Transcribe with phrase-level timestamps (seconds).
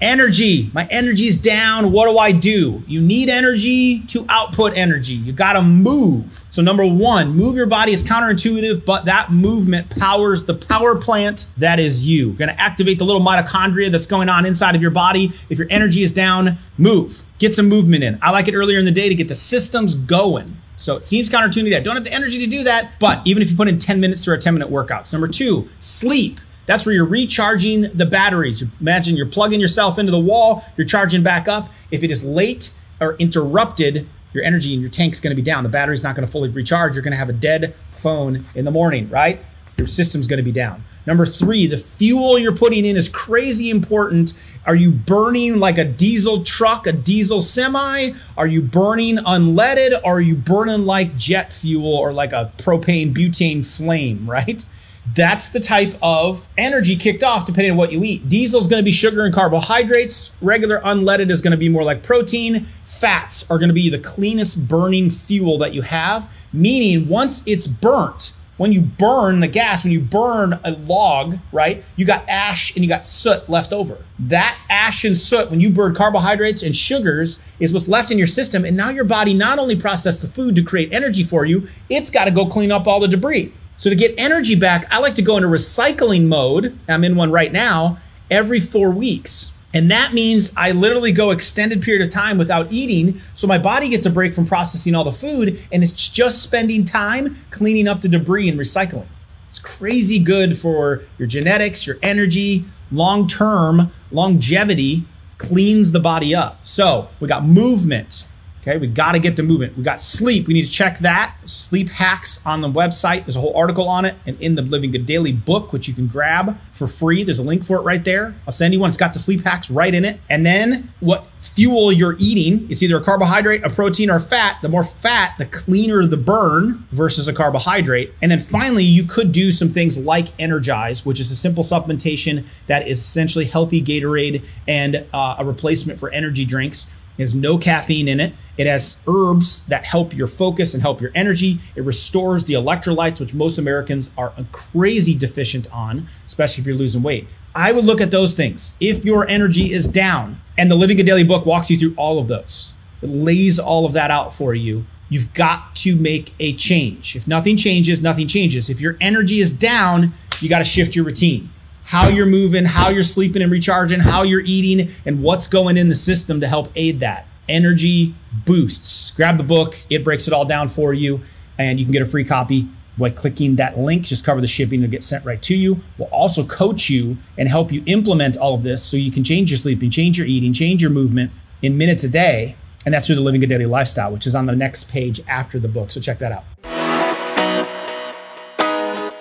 [0.00, 0.70] Energy.
[0.72, 1.92] My energy's down.
[1.92, 2.82] What do I do?
[2.86, 5.14] You need energy to output energy.
[5.14, 6.44] You got to move.
[6.50, 11.46] So, number one, move your body is counterintuitive, but that movement powers the power plant
[11.56, 12.32] that is you.
[12.32, 15.32] Going to activate the little mitochondria that's going on inside of your body.
[15.48, 17.22] If your energy is down, move.
[17.38, 18.18] Get some movement in.
[18.22, 20.56] I like it earlier in the day to get the systems going.
[20.76, 21.76] So it seems counterintuitive.
[21.76, 24.00] I don't have the energy to do that, but even if you put in 10
[24.00, 25.12] minutes through a 10 minute workouts.
[25.12, 26.40] Number two, sleep.
[26.68, 28.62] That's where you're recharging the batteries.
[28.78, 31.70] Imagine you're plugging yourself into the wall, you're charging back up.
[31.90, 35.62] If it is late or interrupted, your energy in your tank's to be down.
[35.62, 36.92] The battery's not to fully recharge.
[36.94, 39.40] You're to have a dead phone in the morning, right?
[39.78, 40.84] Your system's to be down.
[41.08, 44.34] Number three, the fuel you're putting in is crazy important.
[44.66, 48.10] Are you burning like a diesel truck, a diesel semi?
[48.36, 49.98] Are you burning unleaded?
[50.04, 54.66] Are you burning like jet fuel or like a propane butane flame, right?
[55.14, 58.28] that's the type of energy kicked off depending on what you eat.
[58.28, 60.36] Diesel is going to be sugar and carbohydrates.
[60.42, 62.64] Regular unleaded is going to be more like protein.
[62.84, 67.66] Fats are going to be the cleanest burning fuel that you have, meaning once it's
[67.66, 72.74] burnt, when you burn the gas, when you burn a log, right, you got ash
[72.74, 74.04] and you got soot left over.
[74.18, 78.26] That ash and soot, when you burn carbohydrates and sugars, is what's left in your
[78.26, 78.64] system.
[78.64, 82.10] And now your body not only processes the food to create energy for you, it's
[82.10, 83.54] got to go clean up all the debris.
[83.78, 86.76] So to get energy back, I like to go into recycling mode.
[86.88, 87.98] I'm in one right now
[88.30, 89.52] every four weeks.
[89.74, 93.18] And that means I literally go extended period of time without eating.
[93.34, 96.84] So my body gets a break from processing all the food and it's just spending
[96.84, 99.08] time cleaning up the debris and recycling.
[99.48, 105.04] It's crazy good for your genetics, your energy, long term longevity
[105.38, 106.66] cleans the body up.
[106.66, 108.26] So we got movement,
[108.68, 109.78] Okay, we got to get the movement.
[109.78, 110.46] We got sleep.
[110.46, 111.34] We need to check that.
[111.46, 113.24] Sleep hacks on the website.
[113.24, 116.06] There's a whole article on it and in the Livingood Daily book, which you can
[116.06, 117.22] grab for free.
[117.22, 118.34] There's a link for it right there.
[118.46, 118.88] I'll send you one.
[118.88, 120.20] It's got the sleep hacks right in it.
[120.28, 124.58] And then what fuel you're eating, it's either a carbohydrate, a protein, or fat.
[124.60, 128.12] The more fat, the cleaner the burn versus a carbohydrate.
[128.20, 132.44] And then finally, you could do some things like Energize, which is a simple supplementation
[132.66, 137.58] that is essentially healthy Gatorade and uh, a replacement for energy drinks it has no
[137.58, 138.32] caffeine in it.
[138.56, 141.58] It has herbs that help your focus and help your energy.
[141.74, 147.02] It restores the electrolytes, which most Americans are crazy deficient on, especially if you're losing
[147.02, 147.26] weight.
[147.56, 148.76] I would look at those things.
[148.80, 152.28] If your energy is down, and the Livingood Daily book walks you through all of
[152.28, 154.86] those, it lays all of that out for you.
[155.08, 157.16] You've got to make a change.
[157.16, 158.70] If nothing changes, nothing changes.
[158.70, 161.50] If your energy is down, you got to shift your routine
[161.88, 165.88] how you're moving, how you're sleeping and recharging, how you're eating, and what's going in
[165.88, 167.26] the system to help aid that.
[167.48, 169.10] Energy boosts.
[169.12, 171.22] Grab the book, it breaks it all down for you,
[171.56, 174.02] and you can get a free copy by clicking that link.
[174.02, 175.80] Just cover the shipping, it'll get sent right to you.
[175.96, 179.50] We'll also coach you and help you implement all of this so you can change
[179.50, 181.30] your sleeping, change your eating, change your movement
[181.62, 182.56] in minutes a day.
[182.84, 185.68] And that's through the Livingood Daily Lifestyle, which is on the next page after the
[185.68, 185.90] book.
[185.90, 186.44] So check that out.